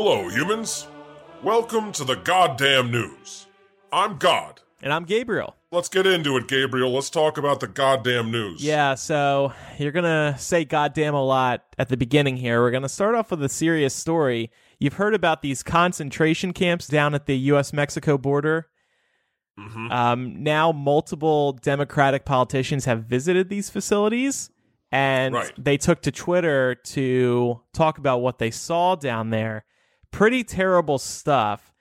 [0.00, 0.86] Hello, humans.
[1.42, 3.48] Welcome to the goddamn news.
[3.92, 4.60] I'm God.
[4.80, 5.56] And I'm Gabriel.
[5.72, 6.92] Let's get into it, Gabriel.
[6.92, 8.62] Let's talk about the goddamn news.
[8.62, 12.60] Yeah, so you're going to say goddamn a lot at the beginning here.
[12.62, 14.52] We're going to start off with a serious story.
[14.78, 17.72] You've heard about these concentration camps down at the U.S.
[17.72, 18.68] Mexico border.
[19.58, 19.90] Mhm.
[19.90, 24.48] Um, now, multiple Democratic politicians have visited these facilities,
[24.92, 25.52] and Right.
[25.58, 29.64] they took to Twitter to talk about what they saw down there.
[30.10, 31.72] Pretty terrible stuff.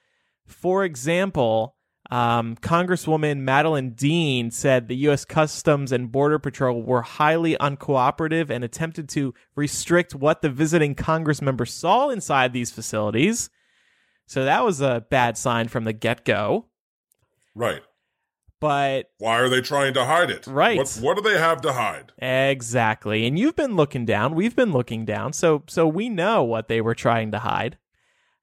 [0.45, 1.75] For example,
[2.09, 5.25] um, Congresswoman Madeline Dean said the U.S.
[5.25, 11.41] Customs and Border Patrol were highly uncooperative and attempted to restrict what the visiting Congress
[11.41, 13.49] member saw inside these facilities.
[14.25, 16.67] So that was a bad sign from the get go.
[17.55, 17.81] Right.
[18.59, 20.47] But Why are they trying to hide it?
[20.47, 20.77] Right.
[20.77, 22.11] What, what do they have to hide?
[22.19, 24.33] exactly, and you've been looking down.
[24.33, 27.77] We've been looking down, so so we know what they were trying to hide.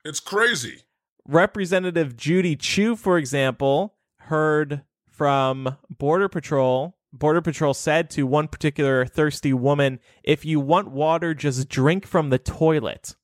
[0.05, 0.83] It's crazy.
[1.27, 6.97] Representative Judy Chu, for example, heard from Border Patrol.
[7.13, 12.31] Border Patrol said to one particular thirsty woman, "If you want water, just drink from
[12.31, 13.15] the toilet."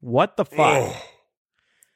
[0.00, 0.94] What the fuck?
[0.94, 1.02] Ugh.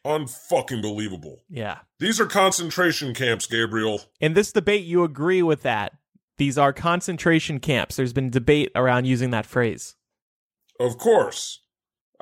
[0.04, 1.42] Unfucking believable.
[1.48, 1.80] Yeah.
[1.98, 4.02] These are concentration camps, Gabriel.
[4.20, 5.94] In this debate, you agree with that.
[6.36, 7.96] These are concentration camps.
[7.96, 9.96] There's been debate around using that phrase.
[10.78, 11.60] Of course.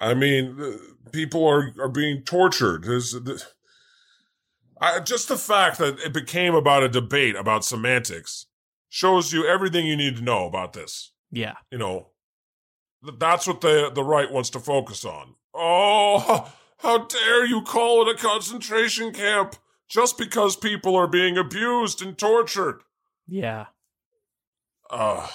[0.03, 0.81] I mean,
[1.13, 2.83] people are, are being tortured.
[2.83, 3.41] There's, the,
[4.81, 8.47] I, just the fact that it became about a debate about semantics
[8.89, 11.13] shows you everything you need to know about this.
[11.31, 11.55] Yeah.
[11.71, 12.09] You know,
[13.05, 15.37] th- that's what the, the right wants to focus on.
[15.55, 19.55] Oh, how dare you call it a concentration camp
[19.89, 22.83] just because people are being abused and tortured?
[23.29, 23.67] Yeah.
[24.91, 25.29] uh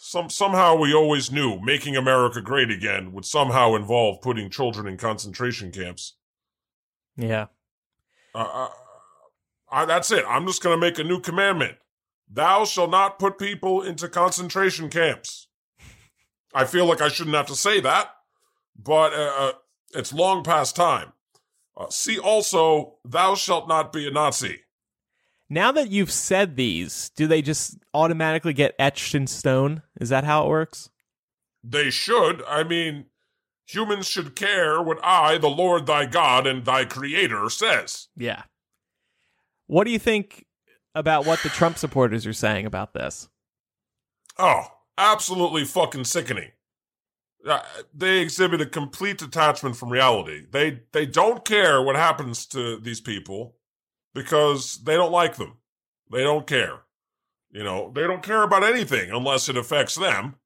[0.00, 4.96] some somehow we always knew making America great again would somehow involve putting children in
[4.96, 6.14] concentration camps.
[7.16, 7.46] Yeah.
[8.32, 8.68] Uh, uh,
[9.70, 10.24] I, that's it.
[10.28, 11.78] I'm just going to make a new commandment.
[12.30, 15.48] Thou shall not put people into concentration camps.
[16.54, 18.10] I feel like I shouldn't have to say that,
[18.76, 19.52] but uh, uh,
[19.94, 21.12] it's long past time.
[21.76, 24.60] Uh, see also, thou shalt not be a Nazi.
[25.50, 29.82] Now that you've said these, do they just automatically get etched in stone?
[29.98, 30.90] Is that how it works?
[31.64, 32.42] They should.
[32.46, 33.06] I mean,
[33.66, 38.08] humans should care what I, the Lord thy God and thy creator, says.
[38.16, 38.42] Yeah.
[39.66, 40.46] What do you think
[40.94, 43.28] about what the Trump supporters are saying about this?
[44.38, 44.66] Oh,
[44.96, 46.50] absolutely fucking sickening.
[47.46, 47.60] Uh,
[47.94, 50.44] they exhibit a complete detachment from reality.
[50.50, 53.57] They they don't care what happens to these people
[54.18, 55.58] because they don't like them.
[56.10, 56.80] They don't care.
[57.50, 60.36] You know, they don't care about anything unless it affects them.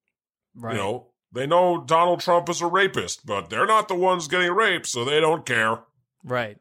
[0.55, 0.75] Right.
[0.75, 4.53] You know, they know Donald Trump is a rapist, but they're not the ones getting
[4.53, 5.81] raped, so they don't care.
[6.23, 6.59] right.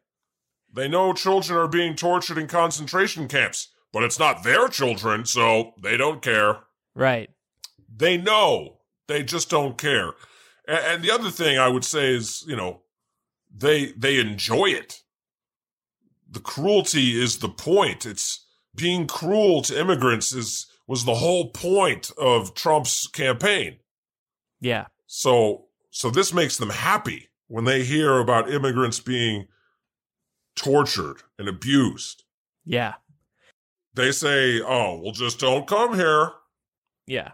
[0.74, 5.74] They know children are being tortured in concentration camps, but it's not their children, so
[5.84, 6.60] they don't care.
[6.96, 7.30] Right.
[7.94, 8.78] They know.
[9.10, 10.12] They just don't care.
[10.66, 12.84] And, and the other thing I would say is, you know,
[13.54, 15.02] they they enjoy it.
[16.32, 18.06] The cruelty is the point.
[18.06, 23.78] It's being cruel to immigrants is was the whole point of Trump's campaign.
[24.60, 24.88] Yeah.
[25.08, 29.48] So so this makes them happy when they hear about immigrants being
[30.56, 32.24] tortured and abused.
[32.66, 32.96] Yeah.
[33.94, 36.32] They say, "Oh, well just don't come here."
[37.08, 37.32] Yeah.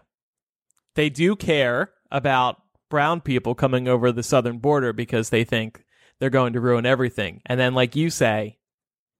[0.94, 5.84] They do care about brown people coming over the southern border because they think
[6.18, 7.42] they're going to ruin everything.
[7.46, 8.57] And then like you say,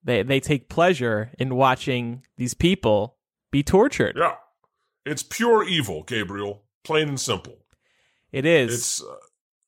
[0.03, 3.17] they they take pleasure in watching these people
[3.51, 4.17] be tortured.
[4.19, 4.35] Yeah.
[5.07, 6.63] It's pure evil, Gabriel.
[6.85, 7.57] Plain and simple.
[8.33, 8.75] It is.
[8.75, 9.15] It's, uh,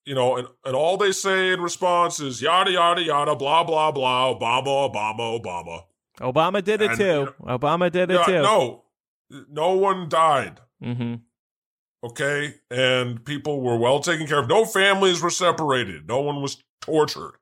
[0.04, 3.90] you know, and, and all they say in response is yada, yada, yada, blah, blah,
[3.90, 5.82] blah, Obama, Obama, Obama.
[6.20, 7.04] Obama did it and, too.
[7.04, 8.42] you know- Obama did it Yeah, too.
[8.42, 8.84] no,
[9.50, 11.14] no one died, Mm-hmm.
[12.04, 12.54] okay?
[12.70, 14.48] And people were well taken care of.
[14.48, 16.06] No families were separated.
[16.08, 17.34] No one was tortured.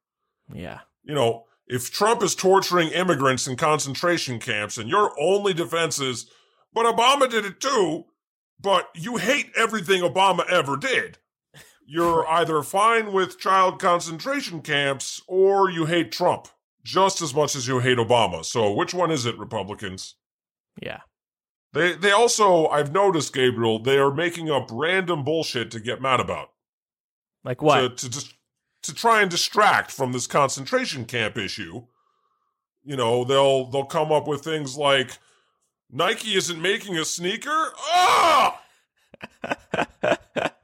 [0.52, 0.80] Yeah.
[1.04, 6.30] You know, if Trump is torturing immigrants in concentration camps and your only defense is,
[6.72, 8.06] but Obama did it too,
[8.60, 11.18] but you hate everything Obama ever did.
[11.86, 16.48] You're either fine with child concentration camps or you hate Trump
[16.84, 18.44] just as much as you hate Obama.
[18.44, 20.14] So which one is it, Republicans?
[20.80, 21.00] Yeah.
[21.74, 26.20] They they also I've noticed Gabriel they are making up random bullshit to get mad
[26.20, 26.48] about.
[27.44, 27.80] Like what?
[27.80, 28.34] To to just
[28.82, 31.84] to try and distract from this concentration camp issue.
[32.84, 35.18] You know, they'll they'll come up with things like
[35.90, 37.72] Nike isn't making a sneaker.
[37.78, 38.62] Ah!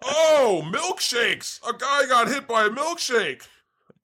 [0.02, 1.60] oh, milkshakes.
[1.68, 3.46] A guy got hit by a milkshake.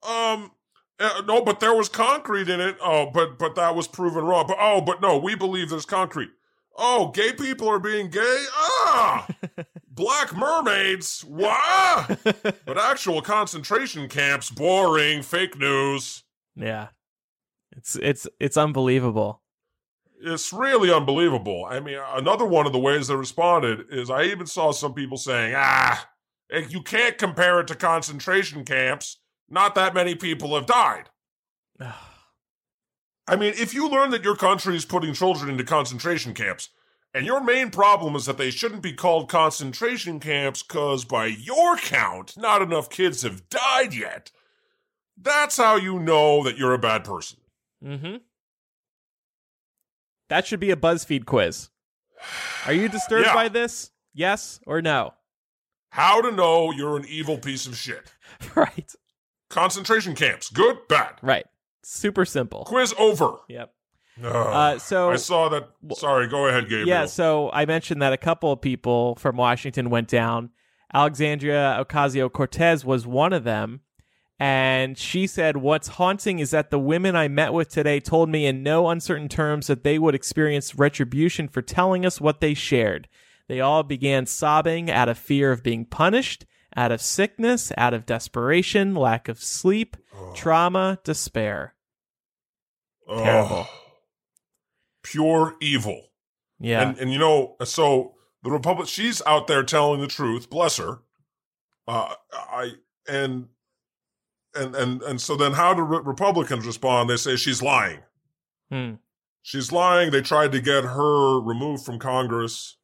[0.07, 0.51] Um
[0.99, 2.77] uh, no, but there was concrete in it.
[2.81, 4.45] Oh, but but that was proven wrong.
[4.47, 6.31] But oh, but no, we believe there's concrete.
[6.77, 8.45] Oh, gay people are being gay?
[8.53, 9.27] Ah!
[9.89, 11.23] Black mermaids?
[11.23, 12.19] What?
[12.65, 16.23] but actual concentration camps, boring, fake news.
[16.55, 16.87] yeah.
[17.73, 19.41] It's it's it's unbelievable.
[20.21, 21.65] It's really unbelievable.
[21.69, 25.17] I mean, another one of the ways they responded is I even saw some people
[25.17, 26.07] saying, ah,
[26.69, 29.19] you can't compare it to concentration camps.
[29.49, 31.09] Not that many people have died.
[33.27, 36.69] I mean, if you learn that your country is putting children into concentration camps,
[37.13, 41.75] and your main problem is that they shouldn't be called concentration camps because, by your
[41.77, 44.31] count, not enough kids have died yet,
[45.17, 47.39] that's how you know that you're a bad person.
[47.83, 48.17] Mm-hmm.
[50.29, 51.69] That should be a BuzzFeed quiz.
[52.65, 53.33] Are you disturbed Yeah.
[53.33, 53.91] by this?
[54.13, 55.13] Yes or no?
[55.89, 58.13] How to know you're an evil piece of shit.
[58.55, 58.93] right.
[59.49, 61.15] Concentration camps, good, bad.
[61.21, 61.45] Right.
[61.83, 62.63] Super simple.
[62.65, 63.37] Quiz over.
[63.47, 63.73] Yep.
[64.23, 64.35] Ugh.
[64.35, 65.69] Uh, so I saw that.
[65.95, 66.87] Sorry, go ahead, Gabriel.
[66.87, 70.51] Yeah, so I mentioned that a couple of people from Washington went down.
[70.93, 73.81] Alexandria Ocasio Cortez was one of them.
[74.39, 78.47] And she said, What's haunting is that the women I met with today told me
[78.47, 83.07] in no uncertain terms that they would experience retribution for telling us what they shared.
[83.47, 86.45] They all began sobbing out of fear of being punished,
[86.75, 89.97] out of sickness, out of desperation, lack of sleep,
[90.35, 91.75] trauma, despair.
[93.09, 93.23] Ugh.
[93.23, 93.67] Terrible.
[95.03, 96.01] Pure evil.
[96.59, 96.81] Yeah.
[96.81, 100.49] And and you know, so the Republic, she's out there telling the truth.
[100.49, 100.99] Bless her.
[101.87, 102.71] Uh, I
[103.07, 103.47] and
[104.55, 107.09] and and and so then, how do re- Republicans respond?
[107.09, 107.99] They say she's lying.
[108.71, 108.93] Hmm.
[109.41, 110.11] She's lying.
[110.11, 112.77] They tried to get her removed from Congress,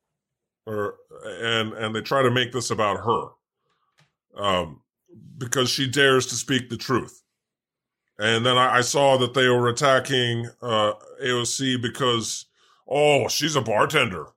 [0.66, 3.30] or and and they try to make this about her,
[4.38, 4.82] um,
[5.38, 7.24] because she dares to speak the truth.
[8.20, 10.94] And then I, I saw that they were attacking uh,
[11.24, 12.46] AOC because
[12.88, 14.28] oh, she's a bartender.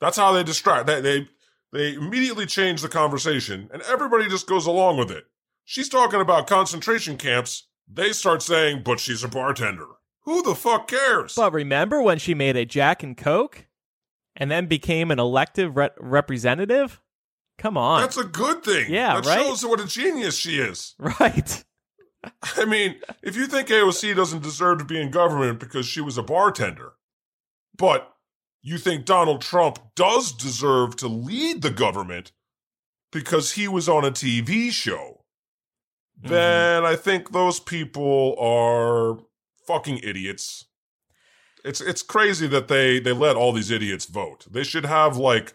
[0.00, 0.86] That's how they distract.
[0.86, 1.28] They they
[1.72, 5.26] they immediately change the conversation, and everybody just goes along with it.
[5.64, 7.68] She's talking about concentration camps.
[7.86, 9.86] They start saying, "But she's a bartender."
[10.22, 11.34] Who the fuck cares?
[11.34, 13.66] But remember when she made a Jack and Coke
[14.36, 17.00] and then became an elective re- representative?
[17.58, 18.00] Come on.
[18.00, 18.90] That's a good thing.
[18.92, 19.40] Yeah, that right?
[19.44, 20.94] shows what a genius she is.
[20.98, 21.64] right.
[22.56, 26.16] I mean, if you think AOC doesn't deserve to be in government because she was
[26.18, 26.92] a bartender,
[27.76, 28.12] but
[28.62, 32.32] you think Donald Trump does deserve to lead the government
[33.12, 35.14] because he was on a TV show,
[36.20, 36.30] Mm-hmm.
[36.34, 39.18] then I think those people are
[39.68, 40.64] fucking idiots.
[41.64, 44.44] It's it's crazy that they they let all these idiots vote.
[44.50, 45.54] They should have like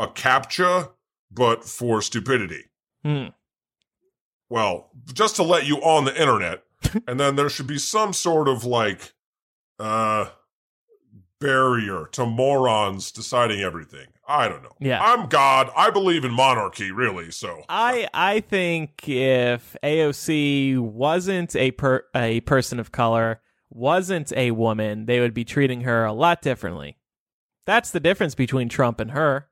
[0.00, 0.90] a captcha,
[1.30, 2.64] but for stupidity
[3.04, 3.28] Hmm.
[4.48, 6.64] well, just to let you on the internet,
[7.06, 9.14] and then there should be some sort of like
[9.78, 10.26] uh
[11.40, 14.06] barrier to morons deciding everything.
[14.28, 14.76] I don't know.
[14.78, 15.02] Yeah.
[15.02, 15.70] I'm God.
[15.76, 17.30] I believe in monarchy, really.
[17.30, 24.50] So I I think if AOC wasn't a per, a person of color, wasn't a
[24.52, 26.98] woman, they would be treating her a lot differently.
[27.66, 29.48] That's the difference between Trump and her.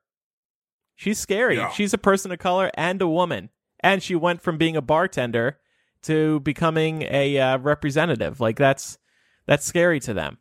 [1.01, 1.57] She's scary.
[1.59, 1.71] Yeah.
[1.71, 5.59] She's a person of color and a woman, and she went from being a bartender
[6.03, 8.41] to becoming a uh, representative.
[8.41, 8.99] Like that's
[9.47, 10.39] that's scary to them.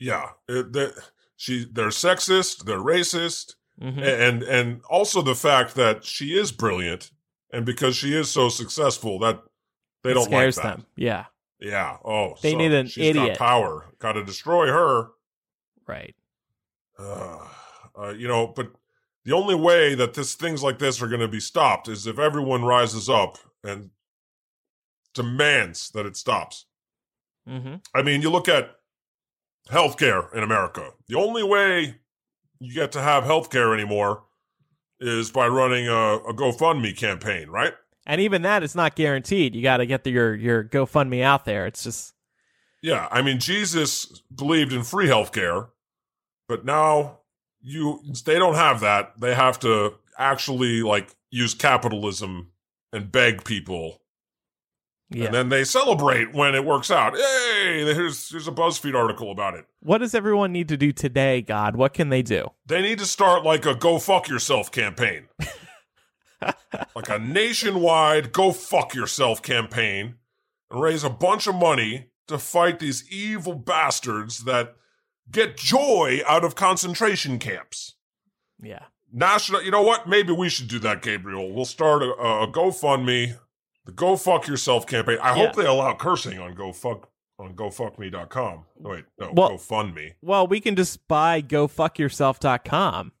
[0.00, 0.88] yeah, it, they,
[1.36, 4.02] she they're sexist, they're racist, Mhm.
[4.02, 7.12] and and also the fact that she is brilliant,
[7.52, 9.40] and because she is so successful, that
[10.02, 10.76] they It don't scares like that.
[10.78, 10.86] them.
[10.96, 11.26] Yeah,
[11.60, 11.98] Yeah.
[12.04, 13.38] Oh, They so need an she's idiot.
[13.38, 13.86] Got power.
[14.00, 15.10] Got to destroy her.
[15.86, 16.16] right.
[16.98, 17.46] Uh,
[17.96, 18.72] uh, you know, but
[19.26, 22.16] the only way that this things like this are going to be stopped is if
[22.18, 23.90] everyone rises up and
[25.12, 26.66] demands that it stops.
[27.46, 28.76] hmm I mean, you look at
[29.68, 30.92] healthcare in America.
[31.08, 31.96] The only way
[32.60, 34.22] you get to have healthcare anymore
[35.00, 37.74] is by running a, a GoFundMe campaign, right?
[38.06, 39.56] And even that is not guaranteed.
[39.56, 41.66] You got to get the, your your GoFundMe out there.
[41.66, 42.14] It's just
[42.80, 45.70] Yeah, I mean, Jesus believed in free healthcare,
[46.48, 47.18] but now
[47.66, 49.20] you they don't have that.
[49.20, 52.52] They have to actually like use capitalism
[52.92, 54.00] and beg people
[55.10, 55.26] Yeah.
[55.26, 57.16] And then they celebrate when it works out.
[57.16, 59.66] Hey, here's here's a BuzzFeed article about it.
[59.80, 61.76] what does everyone need to do today, God?
[61.76, 62.48] What can they do?
[62.66, 65.28] They need to start like a go fuck yourself campaign.
[66.94, 70.14] like a nationwide go fuck yourself campaign
[70.70, 74.76] and raise a bunch of money to fight these evil bastards that
[75.30, 77.94] get joy out of concentration camps.
[78.62, 78.84] Yeah.
[79.12, 80.08] National, you know what?
[80.08, 81.52] Maybe we should do that, Gabriel.
[81.52, 83.38] We'll start a, a GoFundMe,
[83.84, 85.18] the Go Fuck Yourself campaign.
[85.22, 88.64] I hope they allow cursing on Go Fuck on GoFuckMe.com.
[88.84, 90.14] Oh, wait, no, Well- GoFundMe.
[90.22, 93.12] Well, we can just buy gofuckyourself.com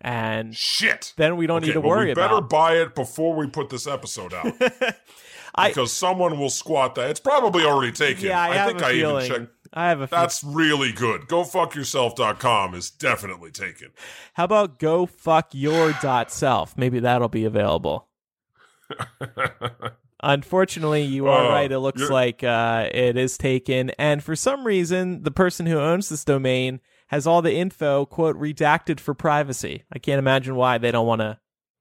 [0.00, 1.14] and Shit.
[1.16, 3.70] then we don't Okay, need to worry we better about buy it before we put
[3.70, 4.52] this episode out
[5.54, 7.10] I because someone will squat that.
[7.10, 8.24] It's probably already taken.
[8.24, 9.26] Yeah, I, have think a I feeling.
[9.26, 9.52] even checked.
[9.72, 10.22] I have a feeling.
[10.22, 11.22] That's really good.
[11.22, 13.88] GoFuckYourself.com is definitely taken.
[14.34, 16.76] How about go fuck your dot self?
[16.76, 18.08] Maybe that'll be available.
[20.24, 21.70] Unfortunately, you are Oh, right.
[21.72, 26.08] It looks like uh, it is taken, and for some reason, the person who owns
[26.08, 29.82] this domain has all the info quote redacted for privacy.
[29.92, 31.38] I can't imagine why they don't want to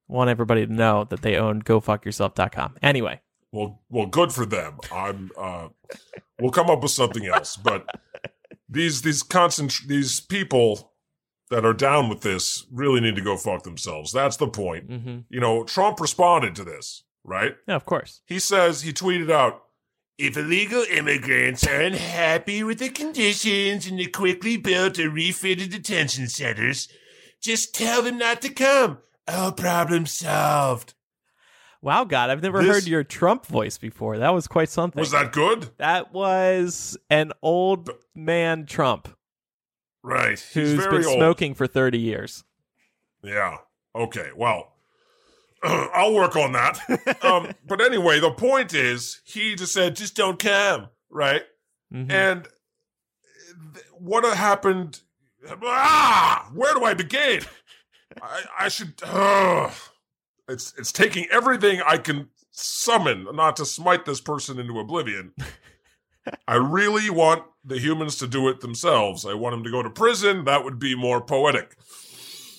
[0.08, 2.78] want everybody to know that they own gofuckyourself.com.
[2.82, 3.22] Anyway,
[3.52, 4.78] Well, well, good for them.
[4.92, 5.32] I'm.
[5.38, 5.70] Uh,
[6.40, 7.58] we'll come up with something else.
[7.58, 7.86] But
[8.70, 10.94] these these constant these people
[11.50, 14.12] that are down with this really need to go fuck themselves.
[14.14, 14.86] That's the point.
[14.86, 17.56] hmm You know, Trump responded to this, right?
[17.68, 18.22] yeah, of course.
[18.26, 19.64] He says he tweeted out.
[20.18, 26.28] If illegal immigrants are unhappy with the conditions in the quickly built or refitted detention
[26.28, 26.88] centers,
[27.42, 29.00] just tell them not to come.
[29.28, 30.94] All problem solved.
[31.82, 34.18] Wow, God, I've never This- heard your Trump voice before.
[34.20, 35.00] That was quite something.
[35.00, 35.70] Was that good?
[35.78, 39.08] That was an old man Trump
[40.04, 40.40] Right.
[40.54, 41.18] who's He's very been old.
[41.18, 42.44] smoking for 30 years.
[43.24, 43.58] Yeah.
[43.96, 44.30] Okay.
[44.36, 44.74] Well,
[45.64, 46.80] I'll work on that.
[47.24, 51.44] um, but anyway, the point is, he just said, just don't come, right?
[51.94, 52.12] Mhm.
[52.12, 52.48] And
[53.74, 55.02] th- what happened?
[55.64, 57.42] Ah, where do I begin?
[58.22, 58.94] I, I should.
[59.04, 59.72] ugh.
[60.48, 65.34] It's it's taking everything I can summon not to smite this person into oblivion.
[66.48, 69.26] I really want the humans to do it themselves.
[69.26, 70.46] I want them to go to prison.
[70.46, 71.76] That would be more poetic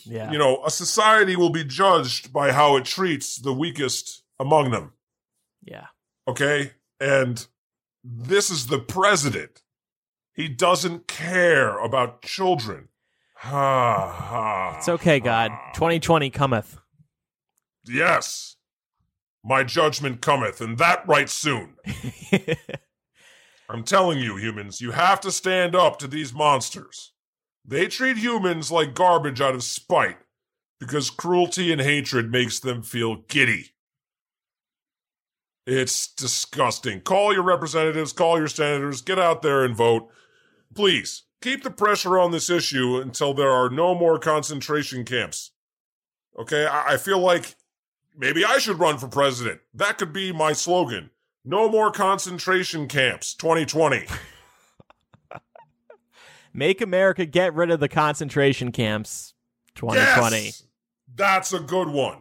[0.06, 0.30] yeah.
[0.30, 4.92] you know, a society will be judged by how it treats the weakest among them.
[5.62, 5.86] yeah.
[6.26, 6.72] Okay?
[7.00, 7.44] And
[8.04, 9.62] this is the president.
[10.32, 12.88] He doesn't care about children.
[13.36, 15.50] Ha, ha, It's okay, God.
[15.74, 16.78] 2020 cometh.
[17.84, 18.56] Yes.
[19.44, 21.74] My judgment cometh, and that right soon.
[23.68, 27.12] I'm telling you, humans, you have to stand up to these monsters.
[27.64, 30.18] They treat humans like garbage out of spite
[30.78, 33.72] because cruelty and hatred makes them feel giddy.
[35.66, 37.00] It's disgusting.
[37.00, 40.08] Call your representatives, call your senators, get out there and vote.
[40.74, 45.52] Please, keep the pressure on this issue until there are no more concentration camps.
[46.38, 47.54] Okay, I, I feel like
[48.16, 49.60] maybe I should run for president.
[49.74, 51.10] That could be my slogan.
[51.44, 54.06] No more concentration camps 2020.
[56.54, 59.34] Make America get rid of the concentration camps
[59.74, 60.36] 2020.
[60.44, 60.62] Yes!
[61.14, 62.18] That's a good one.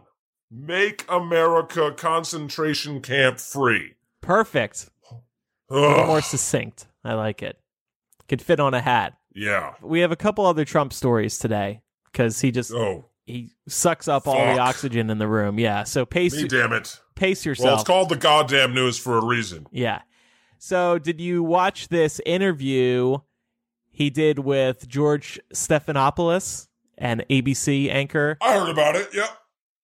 [0.49, 3.95] Make America concentration camp free.
[4.21, 4.89] Perfect.
[5.69, 6.07] A little Ugh.
[6.07, 6.87] more succinct.
[7.03, 7.57] I like it.
[8.27, 9.17] Could fit on a hat.
[9.33, 9.73] Yeah.
[9.81, 11.81] We have a couple other Trump stories today
[12.11, 15.57] because he just Oh, he sucks up all the oxygen in the room.
[15.59, 15.83] Yeah.
[15.83, 16.99] So pace me damn it.
[17.15, 17.65] pace yourself.
[17.65, 19.65] Well, it's called the goddamn news for a reason.
[19.71, 20.01] Yeah.
[20.63, 23.17] So, did you watch this interview
[23.89, 26.67] he did with George Stephanopoulos,
[26.99, 28.37] an ABC anchor?
[28.39, 29.09] I heard about it.
[29.11, 29.29] Yep.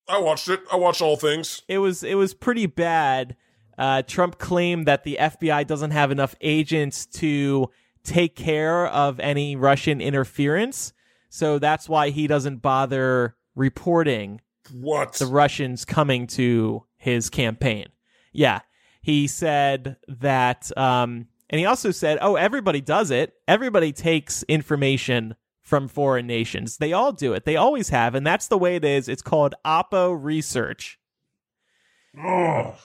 [0.08, 0.62] I watched it.
[0.72, 1.64] I watch all things.
[1.68, 3.36] It was it was pretty bad.
[3.78, 7.70] Uh, Trump claimed that the FBI doesn't have enough agents to
[8.04, 10.94] take care of any Russian interference,
[11.30, 14.40] so that's why he doesn't bother reporting
[14.72, 15.14] What?
[15.14, 17.88] the Russians coming to his campaign.
[18.32, 18.62] Yeah.
[19.02, 23.34] He said that, um, and he also said, oh, everybody does it.
[23.48, 26.78] Everybody takes information from foreign nations.
[26.78, 27.46] They all do it.
[27.46, 28.16] They always have.
[28.16, 29.08] And that's the way it is.
[29.10, 31.00] It's called Oppo research.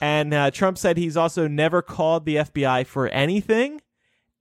[0.01, 3.81] And uh, Trump said he's also never called the FBI for anything.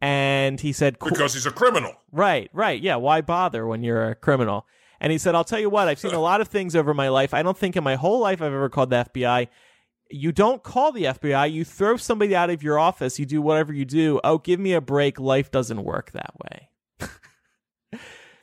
[0.01, 1.95] And he said, because he's a criminal.
[2.11, 2.81] Right, right.
[2.81, 4.67] Yeah, why bother when you're a criminal?
[5.03, 7.09] And he said, I'll tell you what, I've seen a lot of things over my
[7.09, 7.35] life.
[7.35, 9.49] I don't think in my whole life I've ever called the FBI.
[10.11, 13.73] You don't call the FBI, you throw somebody out of your office, you do whatever
[13.73, 14.21] you do.
[14.23, 15.19] Oh, give me a break.
[15.19, 16.69] Life doesn't work that way.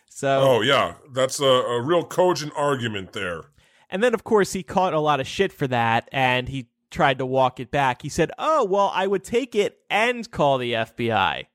[0.10, 3.44] So, Oh yeah, that's a, a real cogent argument there.
[3.89, 7.20] and then of course he caught a lot of shit for that, and he tried
[7.20, 8.01] to walk it back.
[8.01, 11.46] He said, "Oh well, I would take it and call the FBI,"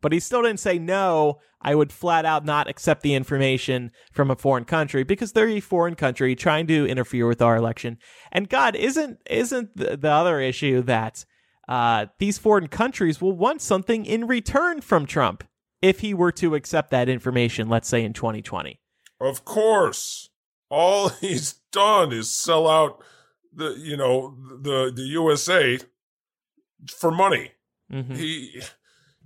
[0.00, 1.40] but he still didn't say no.
[1.64, 5.60] I would flat out not accept the information from a foreign country because they're a
[5.60, 7.98] foreign country trying to interfere with our election.
[8.30, 11.24] And God, isn't isn't the, the other issue that
[11.68, 15.44] uh, these foreign countries will want something in return from Trump
[15.80, 18.80] if he were to accept that information, let's say in 2020.
[19.20, 20.28] Of course,
[20.68, 23.02] all he's done is sell out
[23.52, 25.78] the you know the the USA
[26.98, 27.52] for money.
[27.90, 28.16] Mhm.
[28.16, 28.60] He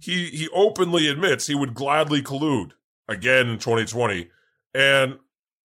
[0.00, 2.72] he he openly admits he would gladly collude
[3.08, 4.28] again in 2020,
[4.74, 5.18] and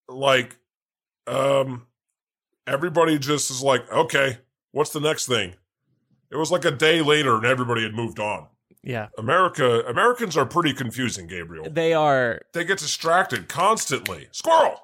[0.07, 0.57] like
[1.27, 1.87] um
[2.67, 4.39] everybody just is like, okay,
[4.71, 5.55] what's the next thing?
[6.31, 8.47] It was like a day later, and everybody had moved on.
[8.83, 11.67] Yeah, America Americans are pretty confusing, Gabriel.
[11.69, 14.27] they are They get distracted constantly.
[14.31, 14.81] Squirrel.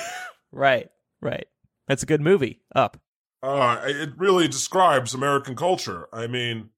[0.52, 0.88] right,
[1.20, 1.46] right.
[1.88, 2.60] That's a good movie.
[2.74, 2.98] Up.
[3.42, 6.06] Uh, it really describes American culture.
[6.12, 6.68] I mean,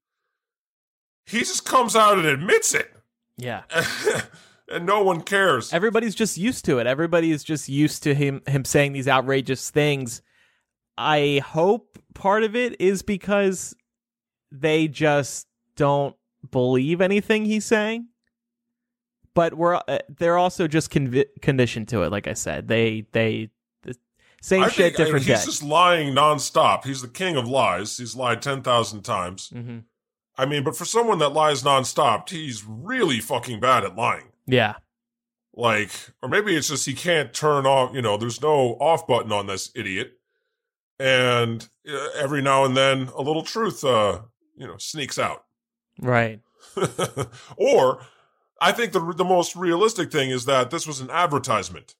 [1.32, 2.92] he just comes out and admits it,
[3.36, 3.62] Yeah.
[4.72, 5.72] and no one cares.
[5.72, 6.86] Everybody's just used to it.
[6.86, 10.22] Everybody is just used to him him saying these outrageous things.
[10.96, 13.74] I hope part of it is because
[14.50, 15.46] they just
[15.76, 16.14] don't
[16.50, 18.08] believe anything he's saying.
[19.34, 22.10] But we're uh, they're also just convi- conditioned to it.
[22.12, 23.48] Like I said, they they
[23.82, 23.96] the
[24.42, 25.44] same I shit, think I- different he's day.
[25.46, 26.84] just lying nonstop.
[26.84, 27.96] He's the king of lies.
[27.96, 29.48] He's lied ten thousand times.
[29.48, 29.78] hmm
[30.36, 34.28] I mean, but for someone that lies nonstop, he's really fucking bad at lying.
[34.46, 34.76] Yeah,
[35.54, 35.90] Like,
[36.22, 37.94] or maybe it's just he can't turn off.
[37.94, 40.18] You know, there's no off button on this idiot,
[40.98, 44.22] and uh, every now and then a little truth, uh,
[44.56, 45.44] you know, sneaks out.
[46.00, 46.40] right.
[47.56, 48.02] or
[48.60, 51.94] I think the the most realistic thing is that this was an advertisement.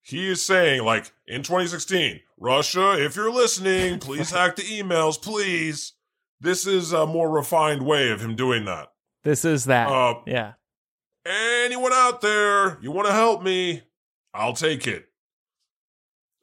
[0.00, 5.93] He is saying like in 2016, Russia, if you're listening, please hack the emails, please.
[6.44, 8.88] This is a more refined way of him doing that.
[9.22, 9.88] This is that.
[9.88, 10.52] Uh, yeah.
[11.24, 13.82] anyone out there, you want to help me?
[14.34, 15.06] I'll take it.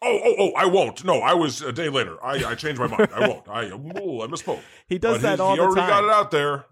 [0.01, 0.51] Oh, oh, oh!
[0.57, 1.03] I won't.
[1.05, 2.17] No, I was a day later.
[2.25, 3.09] I, I changed my mind.
[3.13, 3.47] I won't.
[3.47, 4.61] I, oh, I misspoke.
[4.87, 6.65] He does But that he, all he the already got it out there.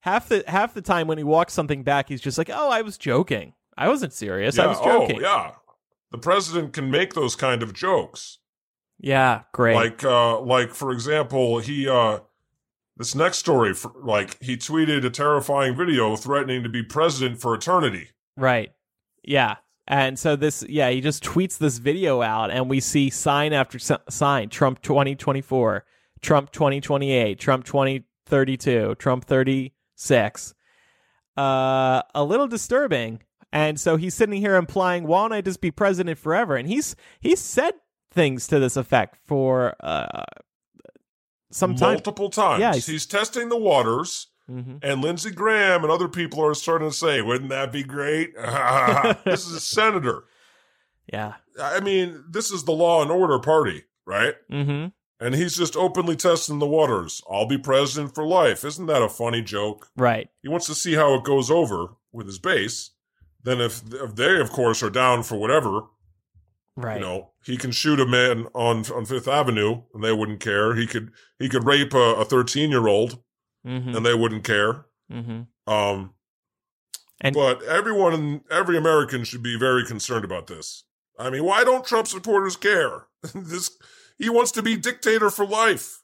[0.00, 2.82] half the half the time when he walks something back, he's just like, "Oh, I
[2.82, 3.54] was joking.
[3.78, 4.58] I wasn't serious.
[4.58, 5.52] I was joking." Oh, yeah.
[6.10, 8.38] The president can make those kind of jokes.
[8.98, 9.76] Yeah, great.
[9.76, 12.18] Like, uh, like for example, he uh,
[13.02, 17.54] this next story, for, like he tweeted a terrifying video threatening to be president for
[17.54, 18.10] eternity.
[18.36, 18.72] right.
[19.24, 19.56] Yeah.
[19.88, 23.78] And so this, yeah, he just tweets this video out, and we see sign after
[24.08, 25.84] sign: Trump twenty twenty four,
[26.20, 30.54] Trump twenty twenty eight, Trump twenty thirty two, Trump thirty six.
[31.36, 33.22] Uh, a little disturbing.
[33.52, 36.94] And so he's sitting here implying, "Why don't I just be president forever?" And he's
[37.20, 37.74] he's said
[38.12, 40.22] things to this effect for uh
[41.52, 41.92] some time.
[41.94, 42.60] multiple times.
[42.60, 44.28] Yeah, he's- he's, testing the waters.
[44.46, 48.34] hmm And Lindsey Graham and other people are starting to say, "Wouldn't that be great?"
[49.24, 50.24] this is a senator.
[51.12, 51.34] Yeah.
[51.60, 54.34] I mean, this is the law and order party, right?
[54.50, 54.86] hmm
[55.20, 57.22] And he's just openly testing the waters.
[57.30, 58.64] I'll be president for life.
[58.64, 59.88] Isn't that a funny joke?
[59.96, 60.28] Right.
[60.42, 62.90] He wants to see how it goes over with his base.
[63.44, 65.82] Then, if, if they, of course, are down for whatever,
[66.74, 66.94] Right.
[66.96, 70.74] you know, he can shoot a man on on Fifth Avenue, and they wouldn't care.
[70.74, 73.22] He could he could rape a thirteen year old,
[73.64, 74.86] hmm and they wouldn't care.
[75.10, 76.14] hmm Um,
[77.20, 80.84] And- but everyone, every American should be very concerned about this.
[81.18, 83.06] I mean, why don't Trump supporters care?
[83.34, 83.70] this
[84.18, 85.98] he wants to be dictator for life.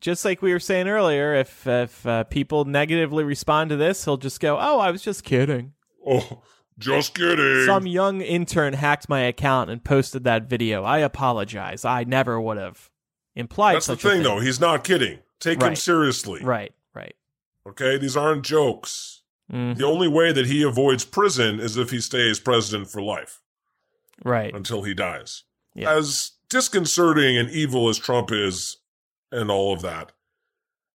[0.00, 4.16] Just like we were saying earlier, if if uh, people negatively respond to this, he'll
[4.16, 5.74] just go, "Oh, I was just kidding."
[6.06, 6.42] Oh,
[6.78, 7.66] just kidding.
[7.66, 10.84] Some young intern hacked my account and posted that video.
[10.84, 11.84] I apologize.
[11.84, 12.90] I never would have
[13.34, 14.40] implied That's the such a thing, though.
[14.40, 15.18] He's not kidding.
[15.40, 16.42] Take him seriously.
[16.42, 16.72] Right.
[16.94, 17.14] Right.
[17.66, 19.22] Okay, these aren't jokes.
[19.52, 23.40] Mm, The only way that he avoids prison is if he stays president for life
[24.24, 24.54] right.
[24.54, 25.44] until he dies.
[25.74, 25.90] Yeah.
[25.90, 28.78] As disconcerting and evil as Trump is,
[29.32, 30.12] and all of that,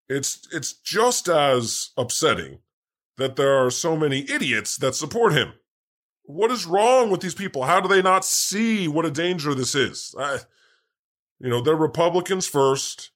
[0.07, 2.59] it's it's just as upsetting
[3.17, 5.53] that there are so many idiots that support him.
[6.29, 7.63] What is wrong with these people?
[7.63, 10.13] How do they not see what a danger this is?
[10.15, 10.37] I,
[11.39, 13.09] you know, they're Republicans first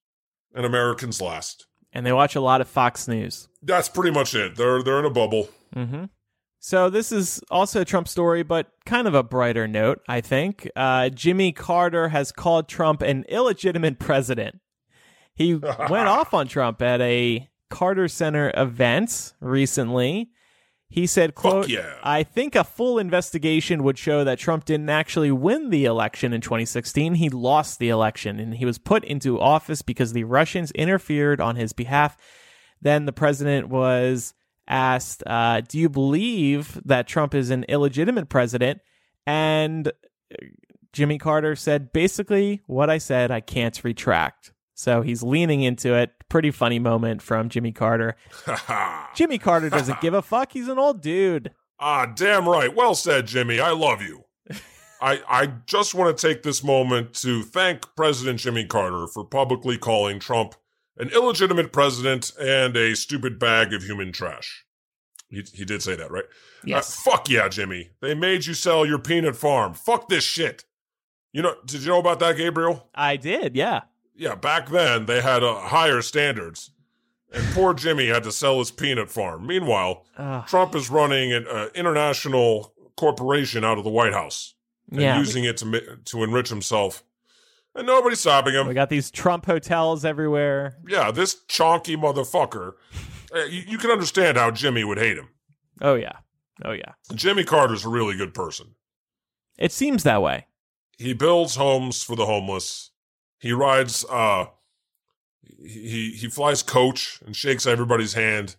[0.56, 1.68] and Americans last.
[1.94, 3.50] And they watch a lot of Fox News.
[3.62, 4.56] That's pretty much it.
[4.56, 5.50] They're they're in a bubble.
[5.76, 6.06] Mm-hmm.
[6.58, 10.68] So this is also a Trump story, but kind of a brighter note, I think.
[10.76, 14.60] Uh, Jimmy Carter has called Trump an illegitimate president.
[15.36, 20.32] He went off on Trump at a Carter Center event recently.
[20.94, 21.96] He said, quote, yeah.
[22.04, 26.42] I think a full investigation would show that Trump didn't actually win the election in
[26.42, 27.16] 2016.
[27.16, 31.56] He lost the election and he was put into office because the Russians interfered on
[31.56, 32.16] his behalf.
[32.80, 34.36] Then the president was
[34.68, 38.80] asked, uh, Do you believe that Trump is an illegitimate president?
[39.26, 39.92] And
[40.92, 44.54] Jimmy Carter said, basically, what I said, I can't retract.
[44.76, 46.12] So he's leaning into it.
[46.34, 48.16] Pretty funny moment from Jimmy Carter.
[49.16, 50.52] Jimmy Carter doesn't give a fuck.
[50.52, 51.52] He's an old dude.
[51.80, 52.76] Ah, damn right.
[52.76, 53.60] Well said, Jimmy.
[53.60, 54.24] I love you.
[55.00, 59.78] I, I just want to take this moment to thank President Jimmy Carter for publicly
[59.78, 60.56] calling Trump
[60.98, 64.66] an illegitimate president and a stupid bag of human trash.
[65.30, 66.26] He, he did say that, right?
[66.66, 66.90] Yes.
[66.98, 67.92] Uh, fuck yeah, Jimmy.
[68.02, 69.76] They made you sell your peanut farm.
[69.76, 70.66] Fuck this shit.
[71.32, 72.90] You know, did you know about that, Gabriel?
[72.96, 73.82] I did, yeah.
[74.16, 76.72] Yeah, back then they had uh, higher standards.
[77.34, 79.48] And poor Jimmy had to sell his peanut farm.
[79.48, 80.48] Meanwhile, Ugh.
[80.48, 84.54] Trump is running an uh, international corporation out of the White House
[84.92, 85.18] and yeah.
[85.18, 87.04] using it to to enrich himself.
[87.76, 88.68] And nobody's stopping him.
[88.68, 90.78] We got these Trump hotels everywhere.
[90.88, 92.74] yeah, this chonky motherfucker.
[93.36, 95.30] Uh, you, you can understand how Jimmy would hate him.
[95.82, 96.18] Oh, yeah.
[96.64, 96.92] Oh, yeah.
[97.16, 98.76] Jimmy Carter's a really good person.
[99.58, 100.46] It seems that way.
[101.00, 102.92] He builds homes for the homeless.
[103.44, 104.46] He rides uh
[105.62, 108.56] he he flies coach and shakes everybody's hand.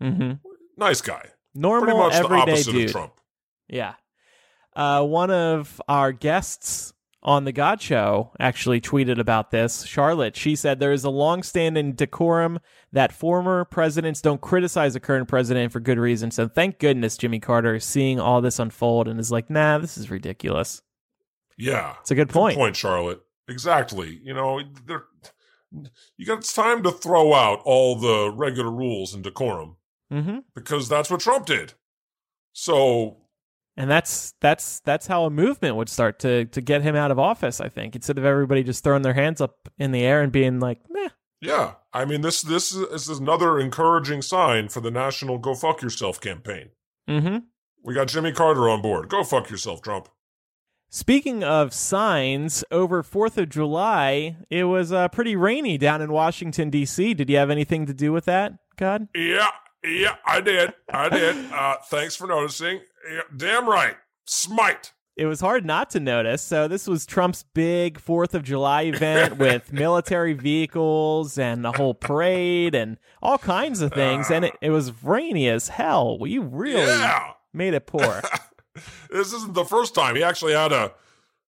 [0.00, 0.34] Mm-hmm.
[0.76, 1.20] Nice guy.
[1.20, 2.84] Pretty Normal, much the everyday opposite dude.
[2.86, 3.12] of Trump.
[3.68, 3.94] Yeah.
[4.76, 9.84] Uh, one of our guests on the God Show actually tweeted about this.
[9.84, 12.60] Charlotte, she said there is a long-standing decorum
[12.92, 16.30] that former presidents don't criticize a current president for good reason.
[16.30, 19.98] So thank goodness Jimmy Carter is seeing all this unfold and is like, nah, this
[19.98, 20.82] is ridiculous.
[21.58, 21.96] Yeah.
[22.00, 22.54] It's a good point.
[22.54, 23.20] Good Point, Charlotte.
[23.50, 24.20] Exactly.
[24.22, 24.60] You know,
[26.16, 29.76] you got it's time to throw out all the regular rules and decorum
[30.12, 30.38] Mm-hmm.
[30.56, 31.74] because that's what Trump did.
[32.52, 33.18] So
[33.76, 37.18] And that's that's that's how a movement would start to to get him out of
[37.20, 37.60] office.
[37.60, 40.58] I think instead of everybody just throwing their hands up in the air and being
[40.58, 41.10] like, meh.
[41.40, 45.54] yeah, I mean this this is, this is another encouraging sign for the national "Go
[45.54, 46.70] fuck yourself" campaign.
[47.08, 47.38] Mm-hmm.
[47.84, 49.08] We got Jimmy Carter on board.
[49.08, 50.08] Go fuck yourself, Trump.
[50.92, 56.68] Speaking of signs, over 4th of July, it was uh, pretty rainy down in Washington,
[56.68, 57.14] D.C.
[57.14, 59.06] Did you have anything to do with that, God?
[59.14, 59.46] Yeah,
[59.84, 60.74] yeah, I did.
[60.92, 61.52] I did.
[61.52, 62.80] Uh, thanks for noticing.
[63.08, 63.94] Yeah, damn right.
[64.26, 64.92] Smite.
[65.16, 66.42] It was hard not to notice.
[66.42, 71.94] So, this was Trump's big 4th of July event with military vehicles and a whole
[71.94, 74.28] parade and all kinds of things.
[74.30, 76.18] And it, it was rainy as hell.
[76.18, 77.32] We really Yeah.
[77.52, 78.22] made it pour.
[79.10, 80.16] This isn't the first time.
[80.16, 80.92] He actually had a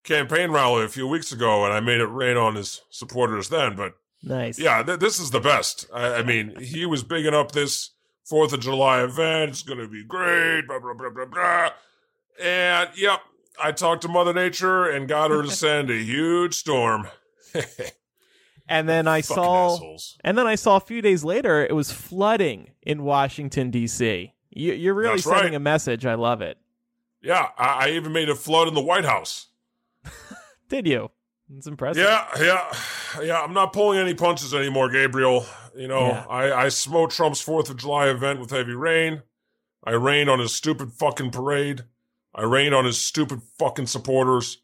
[0.04, 3.76] campaign rally a few weeks ago, and I made it rain on his supporters then.
[3.76, 4.58] But nice.
[4.58, 5.86] yeah, th- this is the best.
[5.92, 7.90] I-, I mean, he was bigging up this
[8.24, 9.50] Fourth of July event.
[9.50, 10.62] It's going to be great.
[10.66, 11.70] Blah blah blah blah blah.
[12.42, 13.20] And yep,
[13.62, 17.08] I talked to Mother Nature and got her to send a huge storm.
[18.68, 19.74] And then I Fucking saw.
[19.74, 20.18] assholes.
[20.24, 24.32] And then I saw a few days later it was flooding in Washington D.C.
[24.50, 25.54] You, you're really That's sending right.
[25.54, 26.06] a message.
[26.06, 26.56] I love it.
[27.22, 29.48] Yeah, I-, I even made a flood in the White House.
[30.68, 31.10] Did you?
[31.56, 32.02] It's impressive.
[32.02, 32.72] Yeah, yeah,
[33.22, 33.40] yeah.
[33.42, 35.44] I'm not pulling any punches anymore, Gabriel.
[35.76, 36.24] You know, Yeah.
[36.28, 39.22] I, I smote Trump's Fourth of July event with heavy rain.
[39.84, 41.82] I rained on his stupid fucking parade.
[42.34, 44.58] I rained on his stupid fucking supporters.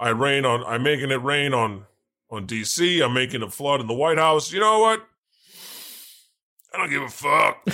[0.00, 0.64] I rain on.
[0.64, 1.84] I'm making it rain on
[2.30, 3.02] on DC.
[3.04, 4.52] I'm making a flood in the White House.
[4.52, 5.06] You know what?
[6.78, 7.66] I don't give a fuck.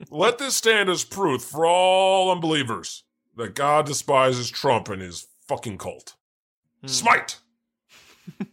[0.10, 3.04] Let this stand as proof for all unbelievers
[3.36, 6.16] that God despises Trump and his fucking cult.
[6.80, 6.88] Hmm.
[6.88, 7.38] Smite.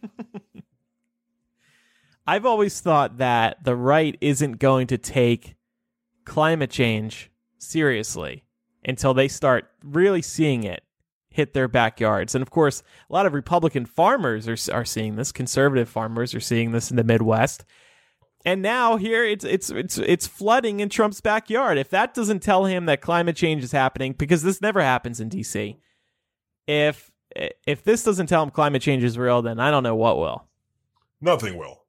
[2.28, 5.56] I've always thought that the right isn't going to take
[6.24, 8.44] climate change seriously
[8.84, 10.84] until they start really seeing it
[11.30, 12.34] hit their backyards.
[12.34, 16.40] And of course, a lot of Republican farmers are are seeing this, conservative farmers are
[16.40, 17.64] seeing this in the Midwest.
[18.44, 21.76] And now here it's it's it's it's flooding in Trump's backyard.
[21.76, 25.28] If that doesn't tell him that climate change is happening because this never happens in
[25.28, 25.76] DC.
[26.66, 27.10] If
[27.66, 30.44] if this doesn't tell him climate change is real, then I don't know what will.
[31.20, 31.82] Nothing will.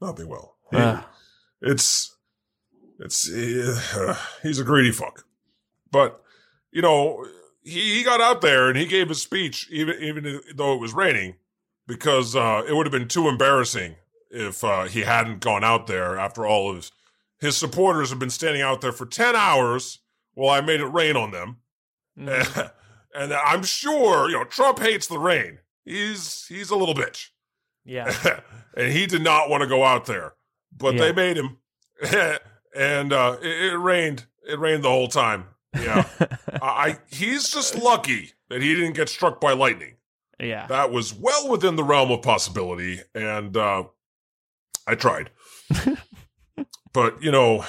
[0.00, 0.54] Nothing will.
[0.70, 1.04] He- Ugh.
[1.60, 2.16] it's
[2.98, 5.24] it's uh, he's a greedy fuck.
[5.90, 6.22] But
[6.72, 7.26] you know,
[7.62, 10.94] he, he got out there and he gave a speech even even though it was
[10.94, 11.36] raining
[11.86, 13.96] because uh, it would have been too embarrassing
[14.30, 16.92] if uh, he hadn't gone out there after all of his
[17.40, 20.00] his supporters have been standing out there for 10 hours
[20.34, 21.56] while I made it rain on them.
[22.18, 22.70] Mm.
[23.14, 25.58] and I'm sure, you know, Trump hates the rain.
[25.86, 27.28] He's he's a little bitch.
[27.84, 28.12] yeah.
[28.76, 30.34] and he did not want to go out there,
[30.76, 31.00] but Yeah.
[31.00, 31.56] they made him.
[32.76, 35.46] and uh, it, it rained It rained the whole time.
[35.74, 36.04] Yeah.
[36.60, 39.94] I he's just lucky that he didn't get struck by lightning.
[40.38, 40.66] yeah.
[40.66, 43.84] That was well within the realm of possibility, and uh,
[44.86, 45.30] I tried.
[46.92, 47.64] but you know,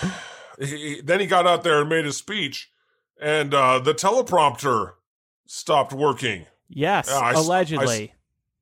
[0.60, 2.70] he, then he got out there and made his speech,
[3.22, 4.94] and uh, the teleprompter
[5.46, 6.46] stopped working.
[6.70, 8.14] yes, Yeah, I s- I allegedly.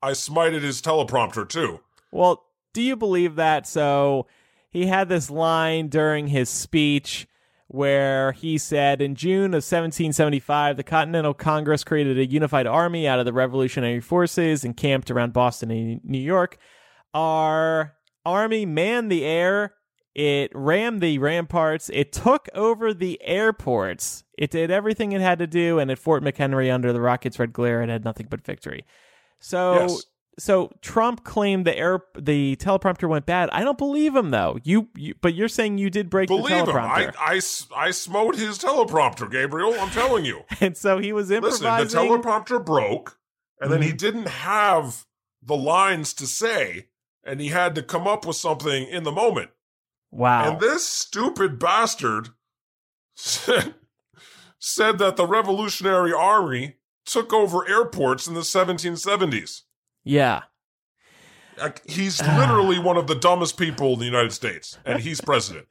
[0.02, 1.82] I smited his teleprompter too.
[2.12, 3.68] Well, do you believe that?
[3.68, 4.28] So
[4.70, 7.28] he had this line during his speech
[7.68, 13.20] where he said in June of 1775, the Continental Congress created a unified army out
[13.20, 16.58] of the revolutionary forces encamped around Boston and New York.
[17.14, 17.94] Our
[18.26, 19.74] army manned the air.
[20.16, 21.90] It rammed the ramparts.
[21.94, 24.24] It took over the airports.
[24.38, 25.80] It did everything it had to do.
[25.80, 28.86] And at Fort McHenry, under the rocket's red glare, it had nothing but victory.
[29.40, 30.04] So Yes.
[30.38, 33.50] so Trump claimed the air the teleprompter went bad.
[33.54, 34.58] I don't believe him though.
[34.64, 38.58] You, you but you're saying you did break Believe the him, teleprompter, I smote his
[38.60, 39.74] teleprompter, Gabriel.
[39.80, 40.42] I'm telling you.
[40.60, 42.10] and so he was Listen, the improvising.
[42.10, 43.18] teleprompter broke,
[43.62, 43.98] and then he Mhm.
[43.98, 45.06] didn't have
[45.42, 46.88] the lines to say,
[47.24, 49.52] and he had to come up with something in the moment.
[50.12, 50.52] wow.
[50.52, 52.30] And this stupid bastard
[53.16, 53.76] said,
[54.60, 59.62] said that the Revolutionary Army took over airports in the 1770s.
[60.04, 60.44] yeah.
[61.58, 65.68] Like, he's literally one of the dumbest people in the United States, and he's president.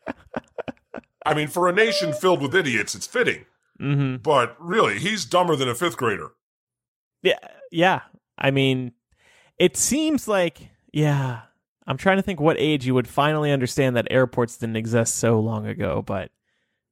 [1.25, 3.47] I mean, for a nation filled with idiots, it's fitting.
[3.79, 6.33] hmm But really, he's dumber than a fifth grader.
[7.23, 7.39] Yeah.
[7.71, 8.03] Yeah.
[8.37, 8.93] I mean,
[9.59, 11.43] it seems like yeah.
[11.87, 15.41] I'm trying to think what age you would finally understand that airports didn't exist so
[15.41, 16.31] long ago, but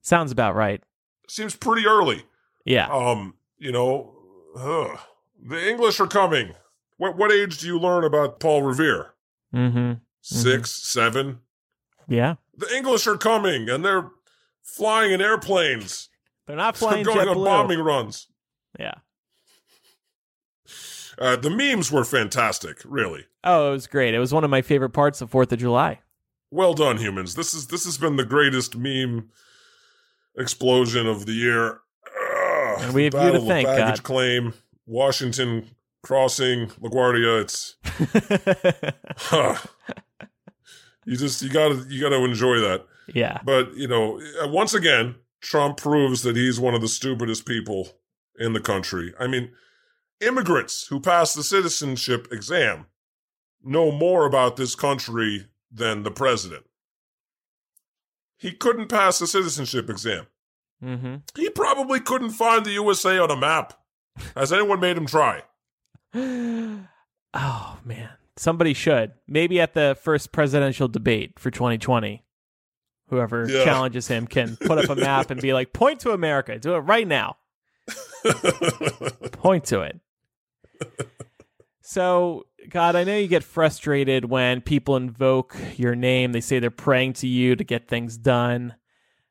[0.01, 0.83] sounds about right.
[1.29, 2.25] Seems pretty early.
[2.65, 2.89] Yeah.
[2.89, 4.15] Um, you know,
[4.57, 4.99] ugh.
[5.45, 6.55] the English are coming.
[6.97, 9.15] What what age do you learn about Paul Revere?
[9.55, 9.93] Mm-hmm.
[10.23, 11.41] 6 seven.
[12.09, 12.37] Yeah.
[12.57, 14.11] The English are coming, and they're
[14.63, 16.09] flying in airplanes.
[16.47, 17.05] They're not flying.
[17.05, 17.45] They're going on JetBlue.
[17.45, 18.29] bombing runs.
[18.79, 18.95] Yeah.
[21.19, 23.27] Uh, the memes were fantastic, really.
[23.45, 24.15] Oh, it was great.
[24.15, 26.01] It was one of my favorite parts of Fourth of July.
[26.51, 27.35] Well done, humans.
[27.35, 29.31] This is this has been the greatest meme
[30.37, 31.81] explosion of the year.
[32.07, 34.03] Ugh, And we have you to thank, Baggage God.
[34.03, 34.55] claim,
[34.87, 35.71] Washington
[36.03, 37.41] crossing, LaGuardia.
[37.43, 37.77] It's
[39.17, 39.57] huh.
[41.05, 42.85] you just you gotta you gotta enjoy that.
[43.13, 43.41] yeah.
[43.45, 47.99] But you know, uh, once again, Trump proves that he's one of the stupidest people
[48.39, 49.15] in the country.
[49.19, 49.51] I mean,
[50.21, 52.87] immigrants who pass the citizenship exam
[53.63, 56.65] know more about this country than the president.
[58.39, 60.27] He couldn't pass the citizenship exam.
[60.83, 61.17] Mm-hmm.
[61.35, 63.73] He probably couldn't find the USA on a map.
[64.37, 65.43] Has anyone made him try?
[66.15, 72.23] oh man, somebody should maybe at the first presidential debate for 2020.
[73.09, 73.65] Whoever Yeah.
[73.65, 76.59] challenges him can put up a map and be like, "Point to America.
[76.59, 77.37] Do it right now.
[79.33, 80.01] Point to it."
[81.83, 86.33] So, God, I know you get frustrated when people invoke your name.
[86.33, 88.75] They say they're praying to you to get things done.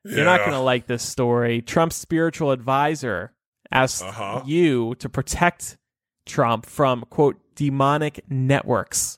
[0.05, 1.61] You're not going to like this story.
[1.61, 3.33] Trump's spiritual advisor
[3.71, 4.43] asked Uh-huh.
[4.45, 5.77] you to protect
[6.25, 9.17] Trump from, quote, demonic networks.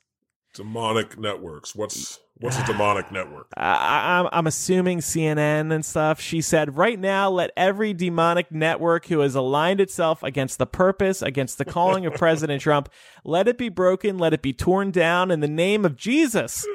[0.55, 1.75] demonic networks.
[1.75, 3.47] What's what's a demonic network?
[3.55, 6.19] I, I'm, I'm assuming CNN and stuff.
[6.19, 11.21] She said, right now, let every demonic network who has aligned itself against the purpose,
[11.21, 12.89] against the calling of President Trump,
[13.23, 16.65] let it be broken, let it be torn down in the name of Jesus.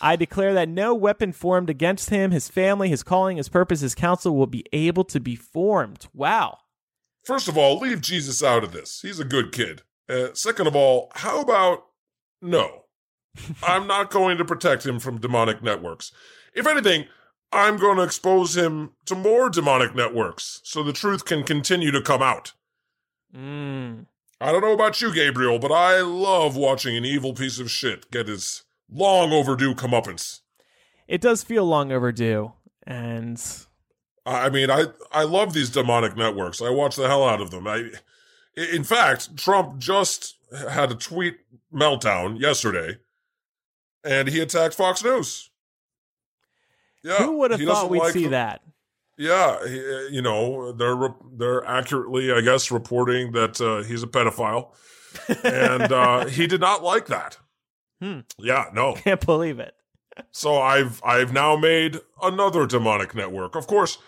[0.00, 3.94] I declare that no weapon formed against him, his family, his calling, his purpose, his
[3.94, 6.06] counsel will be able to be formed.
[6.14, 6.58] Wow.
[7.24, 9.00] First of all, leave Jesus out of this.
[9.00, 9.82] He's a good kid.
[10.08, 11.86] Uh, second of all, how about
[12.42, 12.83] no?
[13.62, 16.12] I'm not going to protect him from demonic networks.
[16.54, 17.06] If anything,
[17.52, 22.02] I'm going to expose him to more demonic networks so the truth can continue to
[22.02, 22.52] come out.
[23.34, 24.06] Mm.
[24.40, 28.10] I don't know about you, Gabriel, but I love watching an evil piece of shit
[28.10, 30.40] get his long overdue comeuppance.
[31.06, 32.52] It does feel long overdue.
[32.86, 33.40] And
[34.26, 36.60] I mean, I I love these demonic networks.
[36.60, 37.66] I watch the hell out of them.
[37.66, 37.90] I,
[38.56, 40.36] in fact, Trump just
[40.70, 41.38] had a tweet
[41.72, 42.98] meltdown yesterday,
[44.04, 45.50] and he attacked Fox News.
[47.02, 48.62] Yeah, who would have thought we'd like see the- that?
[49.16, 54.72] Yeah, he, you know they're they're accurately, I guess, reporting that uh, he's a pedophile,
[55.44, 57.38] and uh, he did not like that.
[58.02, 58.20] Hmm.
[58.38, 58.94] Yeah, no.
[58.96, 59.74] Can't believe it.
[60.32, 63.54] So I've I've now made another demonic network.
[63.54, 63.98] Of course,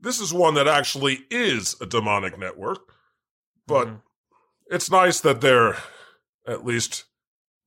[0.00, 2.78] this is one that actually is a demonic network,
[3.66, 4.00] but Mhm.
[4.70, 5.76] it's nice that they're
[6.46, 7.04] at least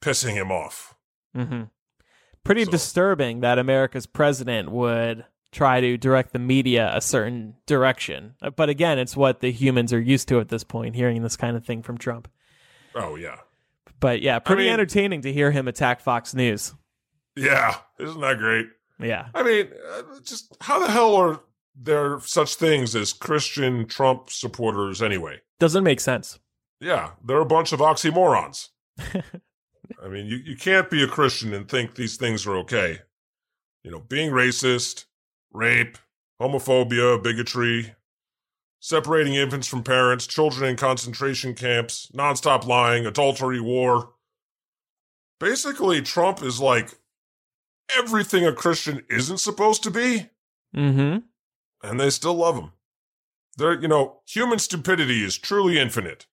[0.01, 0.95] pissing him off.
[1.35, 1.63] hmm
[2.47, 8.35] Pretty So- disturbing that America's president would try to direct the media a certain direction.
[8.41, 11.37] Uh, But again, it's what the humans are used to at this point, hearing this
[11.37, 12.27] kind of thing from Trump.
[12.95, 13.37] Oh yeah,
[13.99, 16.73] But yeah, pretty mean- entertaining to hear him attack Fox News.
[17.35, 17.75] yeah.
[17.99, 18.67] Isn't that great?
[18.99, 19.27] Yeah.
[19.35, 21.39] I mean, uh, just how the hell are
[21.75, 25.41] there such things as Christian Trump supporters anyway?
[25.59, 26.39] Doesn't make sense.
[26.79, 28.69] Yeah, they're a bunch of oxymorons.
[30.03, 32.99] I mean, you, you can't be a Christian and think these things are okay.
[33.83, 35.05] You know, being racist,
[35.51, 35.97] rape,
[36.41, 37.95] homophobia, bigotry,
[38.79, 44.13] separating infants from parents, children in concentration camps, nonstop lying, adultery, war.
[45.39, 46.91] Basically, Trump is like
[47.97, 50.29] everything a Christian isn't supposed to be,
[50.75, 51.19] Mm-hmm.
[51.87, 52.71] and they still love him.
[53.57, 56.27] They're, you know, human stupidity is truly infinite.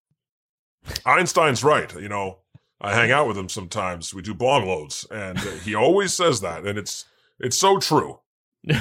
[1.07, 1.95] Einstein's right.
[1.95, 2.41] You know,
[2.85, 4.13] I hang out with him sometimes.
[4.13, 7.07] We do bong loads, and uh, he always says that, and it's
[7.41, 8.21] it's so true.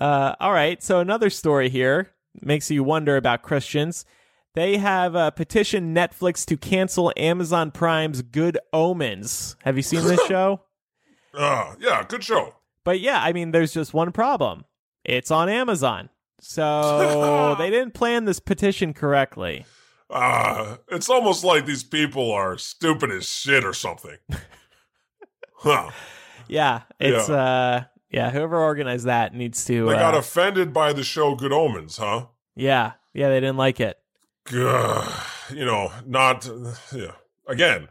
[0.00, 0.82] Uh, all right.
[0.82, 2.10] So another story here
[2.40, 4.04] makes you wonder about Christians.
[4.54, 9.56] They have uh, petitioned Netflix to cancel Amazon Prime's Good Omens.
[9.62, 10.62] Have you seen this show?
[11.32, 12.56] Uh, yeah, good show.
[12.82, 14.64] But yeah, I mean, there's just one problem.
[15.04, 16.08] It's on Amazon.
[16.40, 19.64] So they didn't plan this petition correctly.
[20.10, 24.16] Uh, it's almost like these people are stupid as shit or something.
[25.56, 25.90] Huh.
[26.46, 31.02] Yeah, it's uh yeah, whoever organized that needs to They got uh, offended by the
[31.02, 32.26] show Good Omens, huh?
[32.54, 32.92] Yeah.
[33.14, 33.96] Yeah, they didn't like it.
[34.52, 36.46] You know, not
[36.94, 37.12] yeah.
[37.48, 37.88] Again,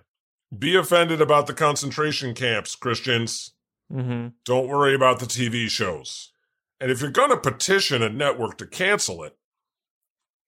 [0.57, 3.53] be offended about the concentration camps, Christians.
[3.91, 4.33] Mhm.
[4.45, 6.31] Don't worry about the TV shows.
[6.79, 9.35] And if you're going to petition a network to cancel it,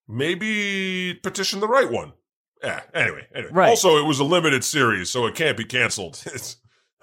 [0.08, 2.12] maybe petition the right one.
[2.62, 3.52] Yeah, anyway, anyway.
[3.52, 3.68] Right.
[3.68, 6.22] Also, it was a limited series, so it can't be canceled.
[6.34, 6.56] It's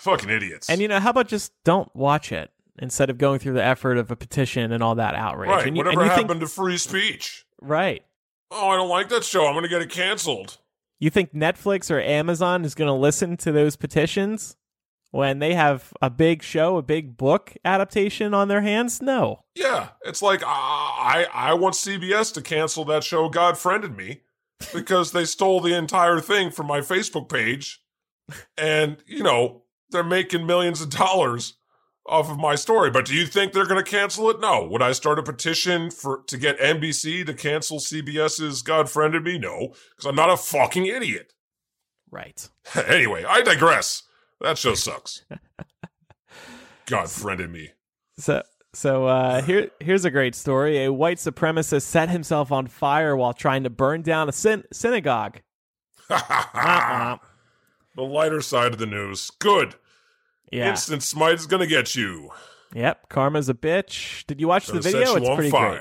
[0.00, 0.70] fucking idiots.
[0.70, 3.98] And you know, how about just don't watch it instead of going through the effort
[3.98, 5.50] of a petition and all that outrage?
[5.50, 7.44] right, and you, whatever and you happened think to free speech?
[7.60, 8.02] right.
[8.52, 9.44] Oh, I don't like that show.
[9.46, 10.58] I'm going to get it canceled.
[11.00, 14.56] You think Netflix or Amazon is going to listen to those petitions
[15.16, 19.00] when they have a big show, a big book adaptation on their hands?
[19.00, 19.44] No.
[19.54, 23.30] Yeah, it's like uh, I I want CBS to cancel that show.
[23.30, 24.20] God friended me
[24.74, 27.82] because they stole the entire thing from my Facebook page,
[28.58, 31.54] and you know they're making millions of dollars
[32.06, 32.90] off of my story.
[32.90, 34.38] But do you think they're going to cancel it?
[34.38, 34.64] No.
[34.68, 39.38] Would I start a petition for to get NBC to cancel CBS's God friended me?
[39.38, 41.32] No, because I'm not a fucking idiot.
[42.10, 42.48] Right.
[42.86, 44.02] anyway, I digress.
[44.40, 45.24] That show sucks.
[46.86, 47.70] God friended me.
[48.18, 48.42] So
[48.74, 50.84] so uh, here here's a great story.
[50.84, 55.40] A white supremacist set himself on fire while trying to burn down a syn- synagogue.
[56.10, 57.16] Uh-uh.
[57.96, 59.30] the lighter side of the news.
[59.40, 59.74] Good.
[60.52, 60.70] Yeah.
[60.70, 62.30] Instant smite is gonna get you.
[62.74, 63.08] Yep.
[63.08, 64.24] Karma's a bitch.
[64.26, 65.06] Did you watch Gonna the video?
[65.06, 65.80] set you It's on pretty great.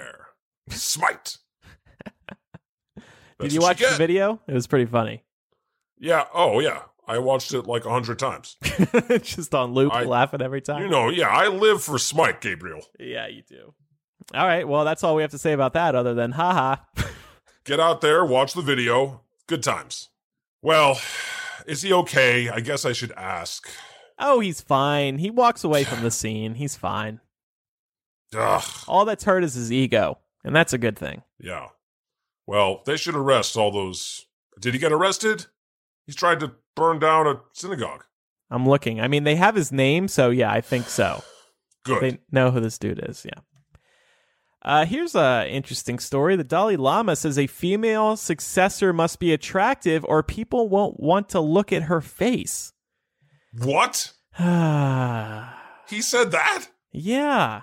[0.70, 1.38] Smite.
[3.40, 4.40] Did you watch the video?
[4.48, 5.24] It was pretty funny.
[6.00, 6.26] Yeah.
[6.34, 6.84] Oh, yeah.
[7.08, 8.58] I watched it like a hundred times.
[9.22, 10.82] Just on loop, I- laughing every time.
[10.84, 11.28] You know, yeah.
[11.30, 12.82] I live for Smite, Gabriel.
[13.00, 13.74] Yeah, you do.
[14.34, 14.68] All right.
[14.68, 16.78] Well, that's all we have to say about that, other than haha.
[17.66, 19.22] Get out there, watch the video.
[19.48, 20.10] Good times.
[20.62, 21.00] Well,
[21.68, 22.50] is he okay?
[22.50, 23.68] I guess I should ask.
[24.18, 25.20] oh, he's fine.
[25.20, 26.56] He walks away from the scene.
[26.56, 27.20] He's fine.
[28.36, 28.64] Ugh.
[28.88, 31.22] All that's hurt is his ego, and that's a good thing.
[31.40, 31.68] Yeah.
[32.48, 34.26] Well, they should arrest all those.
[34.60, 35.46] Did he get arrested?
[36.06, 38.04] He's tried to burn down a synagogue.
[38.52, 39.02] I'm looking.
[39.02, 41.24] I mean, they have his name, so yeah, I think so.
[41.84, 42.02] Good.
[42.02, 43.26] They know who this dude is.
[43.26, 43.42] Yeah.
[44.62, 46.36] Uh, here's a interesting story.
[46.36, 51.40] The Dalai Lama says a female successor must be attractive, or people won't want to
[51.40, 52.74] look at her face.
[53.58, 54.14] what?
[55.88, 56.66] He said that?
[56.92, 57.62] Yeah.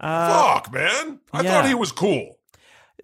[0.00, 1.20] Uh, Fuck, man.
[1.30, 1.50] I yeah.
[1.50, 2.37] thought he was cool.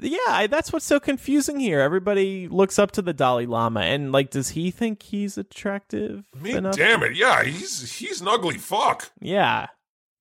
[0.00, 1.80] Yeah, I, that's what's so confusing here.
[1.80, 6.38] Everybody looks up to the Dalai Lama, and like, does he think he's attractive I
[6.40, 6.76] mean, enough?
[6.76, 7.14] damn it.
[7.16, 9.12] Yeah, he's he's an ugly fuck.
[9.20, 9.68] Yeah,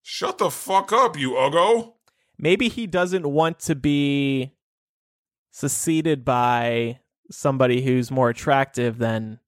[0.04, 1.94] Shut the fuck up, you uggo.
[2.38, 4.54] maybe he doesn't want to be
[5.52, 7.00] succeeded by
[7.32, 9.40] somebody who's more attractive than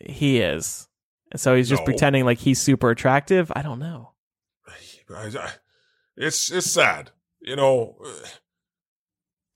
[0.00, 0.88] he is,
[1.30, 1.86] and so he's just No.
[1.86, 3.52] pretending like he's super attractive.
[3.54, 4.14] I don't know.
[6.16, 7.10] It's it's sad.
[7.40, 7.96] You know,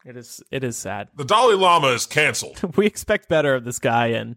[0.05, 0.43] It is.
[0.51, 1.09] It is sad.
[1.17, 2.61] the Dalai Lama is canceled.
[2.77, 4.37] we expect better of this guy, and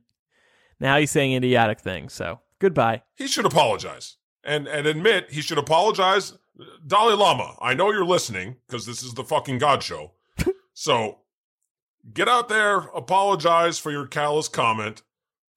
[0.79, 2.13] now he's saying idiotic things.
[2.13, 3.03] So goodbye.
[3.15, 6.33] He should apologize and and admit he should apologize.
[6.87, 10.13] Dalai Lama, I know you're listening because this is the fucking God show.
[10.73, 11.19] so
[12.13, 15.03] get out there, apologize for your callous comment,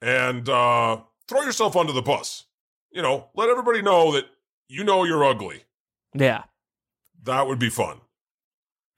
[0.03, 2.45] and uh, throw yourself under the bus.
[2.91, 4.27] you know, let everybody know that
[4.69, 5.65] you know you're ugly.
[6.15, 6.45] Yeah.
[7.23, 8.01] That would be fun.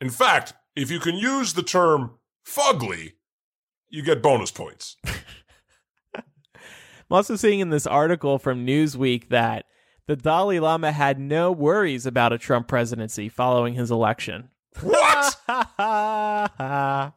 [0.01, 3.13] In fact, if you can use the term fugly,
[3.89, 4.97] you get bonus points.
[6.15, 9.67] I'm also seeing in this article from Newsweek that
[10.07, 14.49] the Dalai Lama had no worries about a Trump presidency following his election.
[14.81, 15.37] What?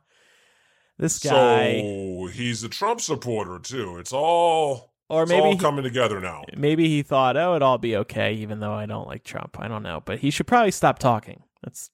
[0.97, 1.82] this guy.
[1.82, 3.97] So he's a Trump supporter too.
[3.97, 6.43] It's all or maybe all he- coming together now.
[6.58, 9.58] maybe he thought, oh, it'll all be okay, even though I don't like Trump.
[9.60, 11.43] I don't know, but he should probably stop talking.
[11.64, 11.89] That's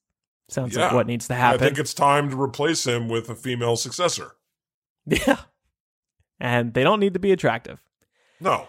[0.52, 1.62] sounds like what needs to happen.
[1.62, 4.36] I think it's time to replace him with a female successor.
[5.06, 5.38] yeah,
[6.40, 7.80] and they don't need to be attractive.
[8.40, 8.68] No.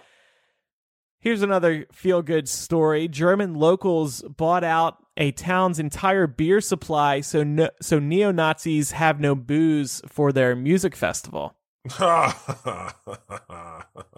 [1.21, 3.07] Here's another feel good story.
[3.07, 9.21] German locals bought out a town's entire beer supply so no, so neo Nazis have
[9.21, 11.55] no booze for their music festival.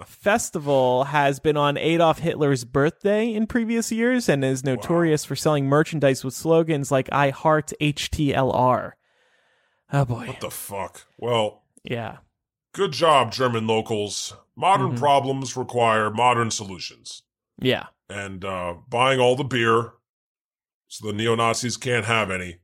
[0.07, 5.67] Festival has been on Adolf Hitler's birthday in previous years and is notorious for selling
[5.67, 8.93] merchandise with slogans like I heart HTLR.
[9.93, 10.27] Oh boy.
[10.27, 11.07] what the fuck?
[11.19, 12.19] Well, Yeah.
[12.73, 14.35] good job, German locals.
[14.57, 14.99] Modern Mhm.
[14.99, 17.23] problems require modern solutions.
[17.59, 17.87] Yeah.
[18.09, 19.95] And uh, buying all the beer
[20.89, 22.59] so the neo Nazis can't have any.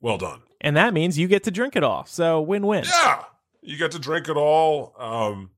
[0.00, 0.42] Well done.
[0.60, 2.04] And that means you get to drink it all.
[2.06, 2.84] So win-win.
[2.84, 3.24] Yeah,
[3.62, 4.94] you get to drink it all.
[4.98, 5.50] Um,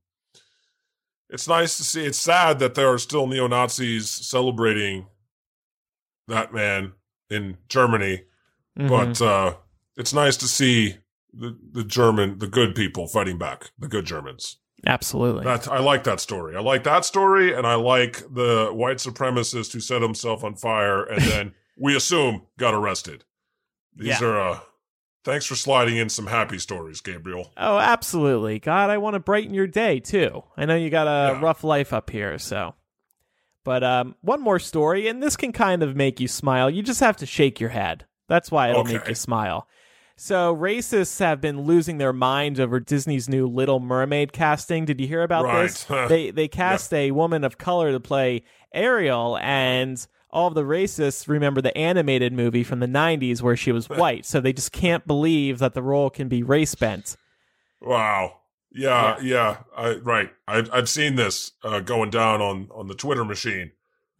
[1.29, 2.05] it's nice to see.
[2.05, 5.07] It's sad that there are still neo Nazis celebrating
[6.27, 6.93] that man
[7.29, 8.23] in Germany,
[8.77, 8.87] Mhm.
[8.89, 9.55] but uh,
[9.97, 10.97] it's nice to see
[11.33, 14.57] the the German, the good people fighting back, the good Germans.
[14.85, 15.43] Absolutely.
[15.45, 16.55] That I like that story.
[16.55, 21.03] I like that story, and I like the white supremacist who set himself on fire
[21.03, 23.23] and then we assume got arrested.
[23.95, 24.27] These Yeah.
[24.27, 24.39] are.
[24.39, 24.59] Uh,
[25.23, 27.51] thanks for sliding in some happy stories, Gabriel.
[27.57, 28.59] Oh, absolutely.
[28.59, 30.43] God, I want to brighten your day too.
[30.57, 31.41] I know you got a Yeah.
[31.41, 32.75] rough life up here, so.
[33.63, 36.69] But um, one more story, and this can kind of make you smile.
[36.69, 38.05] You just have to shake your head.
[38.27, 39.67] That's why it'll make you smile.
[40.15, 44.85] So, racists have been losing their minds over Disney's new Little Mermaid casting.
[44.85, 45.63] Did you hear about Right.
[45.63, 45.83] this?
[46.09, 48.43] they they cast a woman of color to play
[48.73, 53.71] Ariel, and all of the racists remember the animated movie from the '90s where she
[53.71, 54.25] was white.
[54.25, 57.15] so they just can't believe that the role can be race bent.
[57.81, 58.39] Wow.
[58.71, 59.57] Yeah, yeah.
[59.77, 60.31] I, right.
[60.47, 63.71] I, I've seen this uh, going down on on the Twitter machine.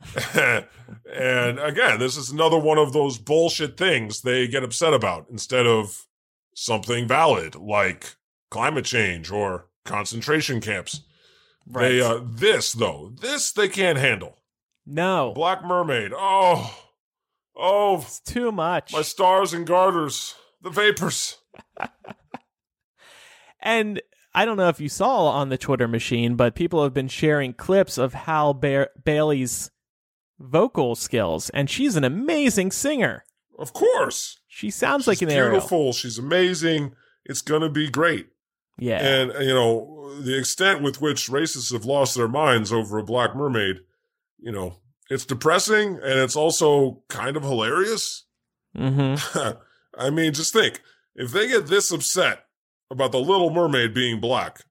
[0.35, 5.65] and again, this is another one of those bullshit things they get upset about instead
[5.65, 6.05] of
[6.55, 8.15] something valid like
[8.51, 11.01] climate change or concentration camps.
[11.65, 14.37] They uh, this though, this they can't handle.
[14.85, 16.11] No, Black Mermaid.
[16.15, 16.77] Oh,
[17.55, 18.93] oh, it's too much.
[18.93, 21.37] my stars and garters, the vapors.
[23.65, 24.01] And
[24.35, 27.53] I don't know if you saw on the Twitter machine, but people have been sharing
[27.53, 29.71] clips of Hal ba- Bailey's
[30.37, 33.23] vocal skills, and she's an amazing singer.
[33.57, 34.39] Of course.
[34.49, 35.51] She sounds She's like an Ariel.
[35.51, 35.93] beautiful.
[35.93, 36.93] She's amazing.
[37.25, 38.27] It's gonna be great.
[38.77, 38.99] Yeah.
[39.01, 43.35] And you know the extent with which racists have lost their minds over a black
[43.35, 43.77] mermaid.
[44.43, 44.75] You know,
[45.09, 48.25] it's depressing and it's also kind of hilarious.
[48.75, 49.15] hmm
[49.97, 50.81] I mean, just think
[51.15, 52.45] if they get this upset
[52.91, 54.65] about the Little Mermaid being black,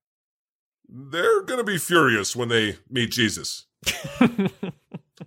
[0.88, 3.66] they're gonna be furious when they meet Jesus.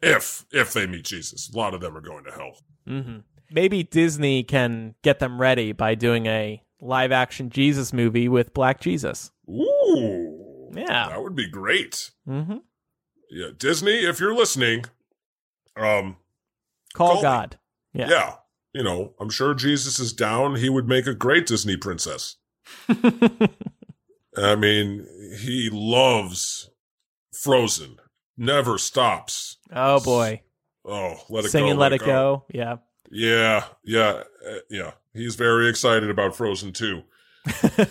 [0.02, 2.58] if if they meet Jesus, a lot of them are going to hell.
[2.88, 3.18] hmm
[3.52, 8.80] Maybe Disney can get them ready by doing a live action Jesus movie with Black
[8.82, 9.32] Jesus.
[9.50, 11.10] Ooh, Yeah.
[11.10, 12.12] that would be great.
[12.26, 12.58] hmm
[13.30, 14.86] Yeah, Disney, if you're listening,
[15.76, 16.18] um,
[16.94, 17.22] Call, Call me.
[17.22, 17.58] God.
[17.94, 18.10] yeah.
[18.10, 18.34] Yeah.
[18.74, 20.56] you know, I'm sure Jesus is down.
[20.56, 22.38] He would make a great Disney princess.
[24.38, 25.08] I mean,
[25.40, 26.70] he loves
[27.34, 27.98] Frozen.
[28.38, 29.58] Never stops.
[29.74, 30.42] oh boy.
[30.84, 31.80] Oh, let it go, Singing go.
[31.80, 32.46] Let It Go.
[32.54, 32.78] Yeah.
[33.10, 34.92] Yeah, yeah, uh, yeah.
[35.14, 37.04] He's very excited about Frozen too.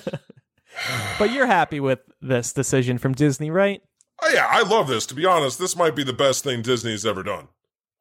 [1.20, 3.80] But you're happy with this decision from Disney, right?
[4.22, 5.06] Oh yeah, I love this.
[5.06, 7.48] To be honest, this might be the best thing Disney's ever done.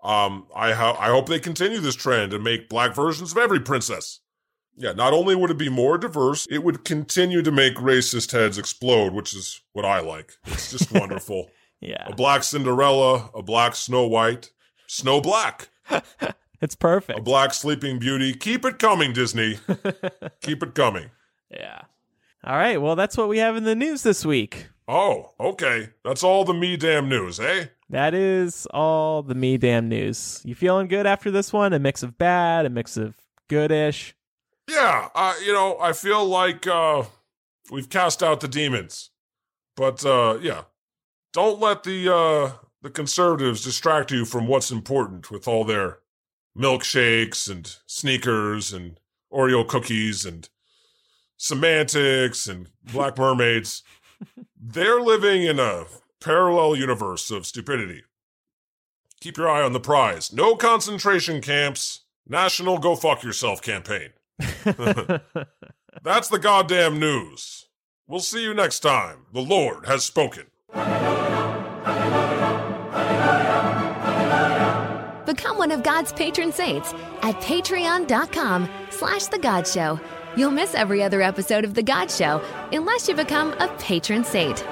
[0.04, 3.60] Um, I ho- I hope they continue this trend and make black versions of every
[3.60, 4.20] princess.
[4.76, 8.58] Yeah, not only would it be more diverse, it would continue to make racist heads
[8.58, 10.34] explode, which is what I like.
[10.48, 11.50] It's just wonderful.
[11.80, 12.08] Yeah.
[12.08, 14.52] A black Cinderella, a black Snow White,
[14.88, 15.70] Snow Black,
[16.62, 17.20] It's perfect.
[17.20, 18.34] a black Sleeping Beauty.
[18.34, 19.60] Keep it coming, Disney.
[20.42, 21.12] Keep it coming.
[21.52, 21.82] Yeah.
[22.46, 22.82] All right.
[22.82, 24.68] Well, that's what we have in the news this week.
[24.88, 25.90] Oh, okay.
[26.04, 27.68] That's all the me damn news, eh?
[27.90, 30.42] That is all the me damn news.
[30.44, 31.72] You feeling good after this one?
[31.72, 33.16] A mix of bad, a mix of
[33.48, 34.16] goodish.
[34.70, 37.04] Yeah, uh, you know, I feel like uh,
[37.72, 39.12] we've cast out the demons.
[39.76, 40.64] But uh, yeah,
[41.34, 46.00] don't let the uh, the conservatives distract you from what's important with all their
[46.58, 49.00] milkshakes and sneakers and
[49.32, 50.50] Oreo cookies and
[51.38, 53.84] semantics and black mermaids.
[54.60, 55.86] They're living in a
[56.22, 58.04] parallel universe of stupidity.
[59.20, 60.34] Keep your eye on the prize.
[60.34, 62.02] No concentration camps.
[62.28, 64.10] National Go Fuck Yourself campaign.
[66.04, 67.68] That's the goddamn news.
[68.08, 69.26] We'll see you next time.
[69.34, 70.48] The Lord has spoken.
[75.26, 80.00] Become one of God's patron saints at patreon.com slash The God Show.
[80.36, 84.66] You'll miss every other episode of The God Show unless you become a patron saint.